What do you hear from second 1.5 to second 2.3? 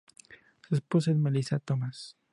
Thomas.